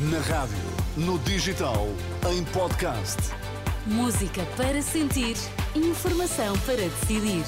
Na 0.00 0.20
rádio, 0.20 0.56
no 0.96 1.18
digital, 1.18 1.88
em 2.30 2.44
podcast. 2.44 3.16
Música 3.84 4.46
para 4.56 4.80
sentir, 4.80 5.36
informação 5.74 6.56
para 6.60 6.76
decidir. 6.76 7.42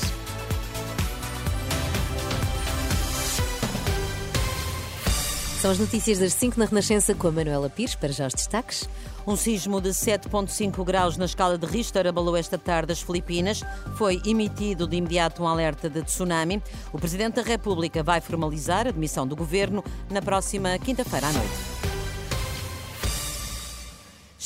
São 5.60 5.70
as 5.70 5.78
notícias 5.78 6.18
das 6.18 6.32
5 6.32 6.58
na 6.58 6.64
Renascença 6.64 7.14
com 7.14 7.28
a 7.28 7.30
Manuela 7.30 7.70
Pires, 7.70 7.94
para 7.94 8.10
já 8.10 8.26
os 8.26 8.34
destaques. 8.34 8.88
Um 9.24 9.36
sismo 9.36 9.80
de 9.80 9.90
7,5 9.90 10.84
graus 10.84 11.16
na 11.16 11.26
escala 11.26 11.56
de 11.56 11.66
Richter 11.66 12.08
abalou 12.08 12.36
esta 12.36 12.58
tarde 12.58 12.90
as 12.90 13.00
Filipinas. 13.00 13.62
Foi 13.94 14.20
emitido 14.26 14.88
de 14.88 14.96
imediato 14.96 15.44
um 15.44 15.46
alerta 15.46 15.88
de 15.88 16.02
tsunami. 16.02 16.60
O 16.92 16.98
Presidente 16.98 17.34
da 17.34 17.42
República 17.42 18.02
vai 18.02 18.20
formalizar 18.20 18.88
a 18.88 18.90
demissão 18.90 19.24
do 19.24 19.36
governo 19.36 19.84
na 20.10 20.20
próxima 20.20 20.76
quinta-feira 20.80 21.28
à 21.28 21.32
noite. 21.32 21.69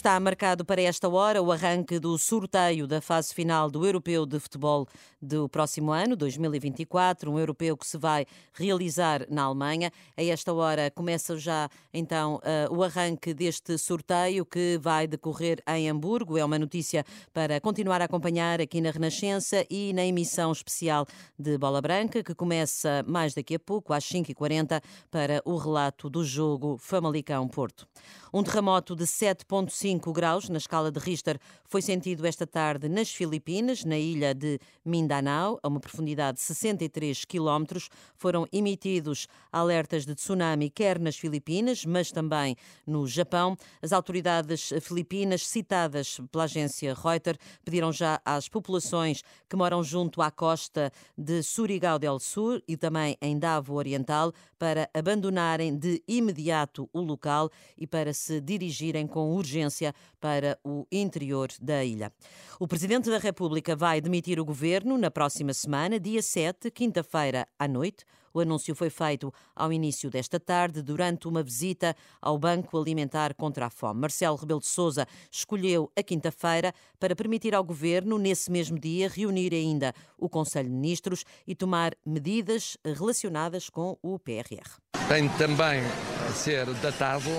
Está 0.04 0.20
marcado 0.20 0.66
para 0.66 0.82
esta 0.82 1.08
hora 1.08 1.40
o 1.40 1.50
arranque 1.50 1.98
do 1.98 2.18
sorteio 2.18 2.86
da 2.86 3.00
fase 3.00 3.32
final 3.32 3.70
do 3.70 3.86
Europeu 3.86 4.26
de 4.26 4.38
Futebol 4.38 4.86
do 5.18 5.48
próximo 5.48 5.92
ano, 5.92 6.14
2024, 6.14 7.32
um 7.32 7.38
europeu 7.38 7.74
que 7.74 7.86
se 7.86 7.96
vai 7.96 8.26
realizar 8.52 9.24
na 9.30 9.44
Alemanha. 9.44 9.90
A 10.14 10.22
esta 10.22 10.52
hora 10.52 10.90
começa 10.90 11.38
já 11.38 11.70
então 11.90 12.34
uh, 12.34 12.76
o 12.76 12.82
arranque 12.82 13.32
deste 13.32 13.78
sorteio 13.78 14.44
que 14.44 14.78
vai 14.78 15.06
decorrer 15.06 15.62
em 15.66 15.88
Hamburgo. 15.88 16.36
É 16.36 16.44
uma 16.44 16.58
notícia 16.58 17.02
para 17.32 17.58
continuar 17.58 18.02
a 18.02 18.04
acompanhar 18.04 18.60
aqui 18.60 18.82
na 18.82 18.90
Renascença 18.90 19.64
e 19.70 19.94
na 19.94 20.04
emissão 20.04 20.52
especial 20.52 21.06
de 21.38 21.56
Bola 21.56 21.80
Branca, 21.80 22.22
que 22.22 22.34
começa 22.34 23.02
mais 23.06 23.32
daqui 23.32 23.54
a 23.54 23.58
pouco, 23.58 23.94
às 23.94 24.04
5h40, 24.04 24.82
para 25.10 25.40
o 25.46 25.56
relato 25.56 26.10
do 26.10 26.22
jogo 26.22 26.76
Famalicão-Porto. 26.76 27.88
Um 28.34 28.42
terremoto 28.42 28.94
de 28.96 29.04
7,5 29.04 29.93
graus 29.98 30.48
na 30.48 30.58
escala 30.58 30.90
de 30.90 30.98
Richter 30.98 31.38
foi 31.64 31.82
sentido 31.82 32.26
esta 32.26 32.46
tarde 32.46 32.88
nas 32.88 33.10
Filipinas, 33.10 33.84
na 33.84 33.98
ilha 33.98 34.34
de 34.34 34.58
Mindanao, 34.84 35.58
a 35.62 35.68
uma 35.68 35.80
profundidade 35.80 36.38
de 36.38 36.42
63 36.44 37.24
quilómetros. 37.24 37.88
Foram 38.16 38.46
emitidos 38.52 39.26
alertas 39.52 40.06
de 40.06 40.14
tsunami 40.14 40.70
quer 40.70 40.98
nas 40.98 41.16
Filipinas, 41.16 41.84
mas 41.84 42.10
também 42.10 42.56
no 42.86 43.06
Japão. 43.06 43.56
As 43.82 43.92
autoridades 43.92 44.72
filipinas, 44.80 45.46
citadas 45.46 46.20
pela 46.30 46.44
agência 46.44 46.94
Reuters, 46.94 47.38
pediram 47.64 47.92
já 47.92 48.20
às 48.24 48.48
populações 48.48 49.22
que 49.48 49.56
moram 49.56 49.82
junto 49.82 50.22
à 50.22 50.30
costa 50.30 50.92
de 51.16 51.42
Surigao 51.42 51.98
del 51.98 52.18
Sur 52.18 52.62
e 52.66 52.76
também 52.76 53.16
em 53.20 53.38
Davao 53.38 53.76
Oriental 53.76 54.32
para 54.58 54.88
abandonarem 54.94 55.76
de 55.76 56.02
imediato 56.08 56.88
o 56.92 57.00
local 57.00 57.50
e 57.76 57.86
para 57.86 58.14
se 58.14 58.40
dirigirem 58.40 59.06
com 59.06 59.34
urgência 59.34 59.83
para 60.20 60.56
o 60.64 60.86
interior 60.92 61.48
da 61.60 61.84
ilha. 61.84 62.12
O 62.60 62.68
Presidente 62.68 63.10
da 63.10 63.18
República 63.18 63.74
vai 63.74 64.00
demitir 64.00 64.38
o 64.38 64.44
governo 64.44 64.96
na 64.96 65.10
próxima 65.10 65.52
semana, 65.52 65.98
dia 65.98 66.22
7, 66.22 66.70
quinta-feira 66.70 67.46
à 67.58 67.66
noite. 67.66 68.04
O 68.34 68.40
anúncio 68.40 68.74
foi 68.74 68.90
feito 68.90 69.32
ao 69.54 69.72
início 69.72 70.10
desta 70.10 70.40
tarde, 70.40 70.82
durante 70.82 71.28
uma 71.28 71.40
visita 71.40 71.94
ao 72.20 72.36
Banco 72.36 72.76
Alimentar 72.76 73.32
contra 73.32 73.66
a 73.66 73.70
Fome. 73.70 74.00
Marcelo 74.00 74.36
Rebelo 74.36 74.58
de 74.58 74.66
Sousa 74.66 75.06
escolheu 75.30 75.88
a 75.96 76.02
quinta-feira 76.02 76.74
para 76.98 77.14
permitir 77.14 77.54
ao 77.54 77.62
governo, 77.62 78.18
nesse 78.18 78.50
mesmo 78.50 78.76
dia, 78.76 79.08
reunir 79.08 79.54
ainda 79.54 79.94
o 80.18 80.28
Conselho 80.28 80.68
de 80.68 80.74
Ministros 80.74 81.24
e 81.46 81.54
tomar 81.54 81.94
medidas 82.04 82.76
relacionadas 82.84 83.70
com 83.70 83.96
o 84.02 84.18
PRR. 84.18 84.80
Tem 85.06 85.28
também 85.38 85.80
a 86.28 86.32
ser 86.32 86.66
datado 86.74 87.30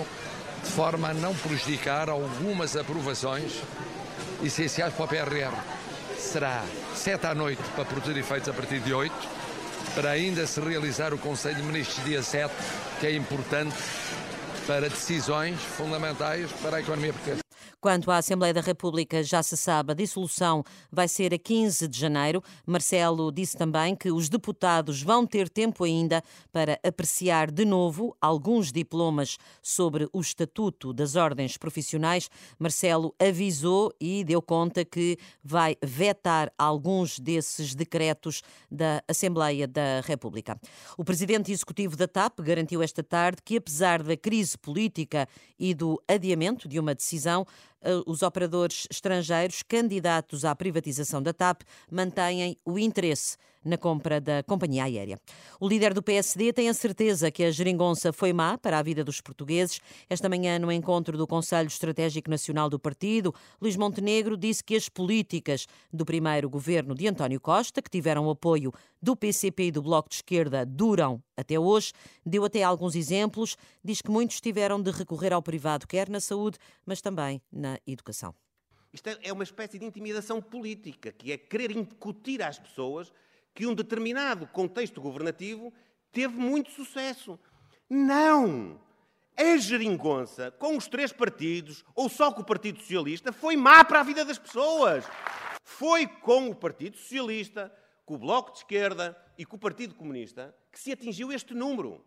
de 0.66 0.72
forma 0.72 1.08
a 1.08 1.14
não 1.14 1.34
prejudicar 1.34 2.10
algumas 2.10 2.76
aprovações 2.76 3.62
essenciais 4.42 4.92
para 4.92 5.04
o 5.04 5.08
PRR. 5.08 5.54
Será 6.18 6.64
7 6.94 7.26
à 7.26 7.34
noite 7.34 7.62
para 7.74 7.84
produzir 7.84 8.18
efeitos 8.18 8.48
a 8.48 8.52
partir 8.52 8.80
de 8.80 8.92
8, 8.92 9.14
para 9.94 10.10
ainda 10.10 10.46
se 10.46 10.60
realizar 10.60 11.14
o 11.14 11.18
Conselho 11.18 11.56
de 11.56 11.62
Ministros 11.62 12.04
dia 12.04 12.22
7, 12.22 12.52
que 13.00 13.06
é 13.06 13.14
importante 13.14 13.76
para 14.66 14.88
decisões 14.88 15.60
fundamentais 15.60 16.50
para 16.60 16.78
a 16.78 16.80
economia 16.80 17.12
portuguesa. 17.12 17.45
Quanto 17.80 18.10
à 18.10 18.16
Assembleia 18.16 18.54
da 18.54 18.62
República, 18.62 19.22
já 19.22 19.42
se 19.42 19.56
sabe, 19.56 19.92
a 19.92 19.94
dissolução 19.94 20.64
vai 20.90 21.06
ser 21.06 21.34
a 21.34 21.38
15 21.38 21.86
de 21.86 21.98
janeiro. 21.98 22.42
Marcelo 22.64 23.30
disse 23.30 23.56
também 23.56 23.94
que 23.94 24.10
os 24.10 24.28
deputados 24.30 25.02
vão 25.02 25.26
ter 25.26 25.48
tempo 25.48 25.84
ainda 25.84 26.22
para 26.50 26.80
apreciar 26.82 27.50
de 27.50 27.64
novo 27.64 28.16
alguns 28.20 28.72
diplomas 28.72 29.36
sobre 29.62 30.08
o 30.12 30.20
estatuto 30.20 30.92
das 30.92 31.16
ordens 31.16 31.58
profissionais. 31.58 32.30
Marcelo 32.58 33.14
avisou 33.20 33.92
e 34.00 34.24
deu 34.24 34.40
conta 34.40 34.84
que 34.84 35.18
vai 35.44 35.76
vetar 35.82 36.50
alguns 36.58 37.18
desses 37.18 37.74
decretos 37.74 38.42
da 38.70 39.02
Assembleia 39.06 39.68
da 39.68 40.00
República. 40.02 40.58
O 40.96 41.04
presidente 41.04 41.52
executivo 41.52 41.94
da 41.94 42.08
TAP 42.08 42.40
garantiu 42.40 42.82
esta 42.82 43.02
tarde 43.02 43.42
que, 43.44 43.58
apesar 43.58 44.02
da 44.02 44.16
crise 44.16 44.56
política 44.56 45.28
e 45.58 45.74
do 45.74 46.02
adiamento 46.08 46.66
de 46.66 46.80
uma 46.80 46.94
decisão, 46.94 47.46
os 48.06 48.22
operadores 48.22 48.86
estrangeiros 48.90 49.62
candidatos 49.62 50.44
à 50.44 50.54
privatização 50.54 51.22
da 51.22 51.32
TAP 51.32 51.62
mantêm 51.90 52.56
o 52.64 52.78
interesse 52.78 53.36
na 53.66 53.76
compra 53.76 54.20
da 54.20 54.42
companhia 54.44 54.84
aérea. 54.84 55.18
O 55.60 55.68
líder 55.68 55.92
do 55.92 56.02
PSD 56.02 56.52
tem 56.52 56.68
a 56.68 56.74
certeza 56.74 57.30
que 57.30 57.44
a 57.44 57.50
geringonça 57.50 58.12
foi 58.12 58.32
má 58.32 58.56
para 58.56 58.78
a 58.78 58.82
vida 58.82 59.02
dos 59.02 59.20
portugueses. 59.20 59.80
Esta 60.08 60.28
manhã, 60.28 60.58
no 60.58 60.70
encontro 60.70 61.18
do 61.18 61.26
Conselho 61.26 61.66
Estratégico 61.66 62.30
Nacional 62.30 62.70
do 62.70 62.78
Partido, 62.78 63.34
Luís 63.60 63.76
Montenegro 63.76 64.36
disse 64.36 64.62
que 64.62 64.76
as 64.76 64.88
políticas 64.88 65.66
do 65.92 66.04
primeiro 66.04 66.48
governo 66.48 66.94
de 66.94 67.08
António 67.08 67.40
Costa, 67.40 67.82
que 67.82 67.90
tiveram 67.90 68.26
o 68.26 68.30
apoio 68.30 68.72
do 69.02 69.16
PCP 69.16 69.64
e 69.64 69.72
do 69.72 69.82
Bloco 69.82 70.08
de 70.08 70.16
Esquerda, 70.16 70.64
duram 70.64 71.20
até 71.36 71.58
hoje. 71.58 71.92
Deu 72.24 72.44
até 72.44 72.62
alguns 72.62 72.94
exemplos. 72.94 73.56
Diz 73.84 74.00
que 74.00 74.10
muitos 74.10 74.40
tiveram 74.40 74.80
de 74.80 74.90
recorrer 74.90 75.32
ao 75.32 75.42
privado, 75.42 75.86
quer 75.86 76.08
na 76.08 76.20
saúde, 76.20 76.58
mas 76.84 77.00
também 77.00 77.40
na 77.52 77.78
educação. 77.86 78.34
Isto 78.92 79.10
é 79.22 79.32
uma 79.32 79.44
espécie 79.44 79.78
de 79.78 79.84
intimidação 79.84 80.40
política, 80.40 81.12
que 81.12 81.30
é 81.30 81.36
querer 81.36 81.70
incutir 81.70 82.42
às 82.42 82.58
pessoas 82.58 83.12
que 83.54 83.66
um 83.66 83.74
determinado 83.74 84.46
contexto 84.46 85.00
governativo 85.00 85.72
teve 86.12 86.34
muito 86.34 86.70
sucesso. 86.70 87.38
Não! 87.88 88.80
A 89.36 89.58
geringonça, 89.58 90.50
com 90.52 90.78
os 90.78 90.88
três 90.88 91.12
partidos, 91.12 91.84
ou 91.94 92.08
só 92.08 92.32
com 92.32 92.40
o 92.40 92.44
Partido 92.44 92.80
Socialista, 92.80 93.32
foi 93.32 93.54
má 93.54 93.84
para 93.84 94.00
a 94.00 94.02
vida 94.02 94.24
das 94.24 94.38
pessoas. 94.38 95.04
Foi 95.62 96.06
com 96.06 96.48
o 96.48 96.54
Partido 96.54 96.96
Socialista, 96.96 97.70
com 98.06 98.14
o 98.14 98.18
Bloco 98.18 98.52
de 98.52 98.58
Esquerda 98.58 99.16
e 99.36 99.44
com 99.44 99.56
o 99.56 99.58
Partido 99.58 99.94
Comunista 99.94 100.54
que 100.70 100.78
se 100.78 100.92
atingiu 100.92 101.32
este 101.32 101.52
número. 101.52 102.02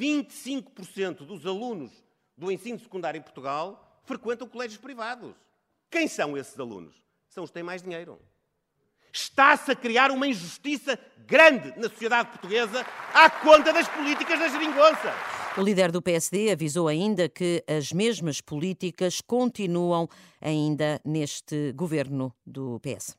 25% 0.00 1.18
dos 1.18 1.44
alunos 1.44 1.92
do 2.36 2.50
ensino 2.50 2.78
secundário 2.78 3.18
em 3.18 3.22
Portugal 3.22 4.00
frequentam 4.04 4.48
colégios 4.48 4.80
privados. 4.80 5.34
Quem 5.90 6.08
são 6.08 6.36
esses 6.36 6.58
alunos? 6.58 6.94
São 7.28 7.44
os 7.44 7.50
que 7.50 7.54
têm 7.54 7.62
mais 7.62 7.82
dinheiro. 7.82 8.18
Está-se 9.12 9.70
a 9.70 9.76
criar 9.76 10.10
uma 10.10 10.26
injustiça 10.26 10.98
grande 11.26 11.72
na 11.78 11.88
sociedade 11.88 12.30
portuguesa 12.30 12.86
à 13.14 13.28
conta 13.28 13.72
das 13.72 13.88
políticas 13.88 14.38
da 14.38 14.48
geringonça. 14.48 15.14
O 15.58 15.62
líder 15.62 15.90
do 15.90 16.02
PSD 16.02 16.50
avisou 16.50 16.86
ainda 16.88 17.28
que 17.28 17.64
as 17.66 17.92
mesmas 17.92 18.40
políticas 18.40 19.20
continuam 19.20 20.08
ainda 20.40 21.00
neste 21.04 21.72
governo 21.72 22.34
do 22.46 22.80
PS. 22.80 23.16